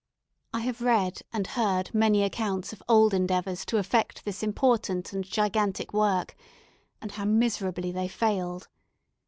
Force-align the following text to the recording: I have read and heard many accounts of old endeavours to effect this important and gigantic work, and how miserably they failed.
I 0.51 0.61
have 0.61 0.81
read 0.81 1.21
and 1.31 1.45
heard 1.45 1.93
many 1.93 2.23
accounts 2.23 2.73
of 2.73 2.81
old 2.89 3.13
endeavours 3.13 3.63
to 3.65 3.77
effect 3.77 4.25
this 4.25 4.41
important 4.41 5.13
and 5.13 5.23
gigantic 5.23 5.93
work, 5.93 6.35
and 7.03 7.11
how 7.11 7.25
miserably 7.25 7.91
they 7.91 8.07
failed. 8.07 8.67